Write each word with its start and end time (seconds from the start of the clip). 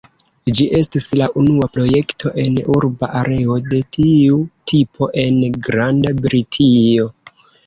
Ĝi 0.59 0.63
estis 0.77 1.03
la 1.19 1.25
unua 1.41 1.67
projekto 1.75 2.31
en 2.43 2.57
urba 2.77 3.11
areo 3.19 3.59
de 3.67 3.83
tiu 3.99 4.41
tipo 4.73 5.11
en 5.27 5.39
Granda 5.69 6.17
Britio. 6.25 7.09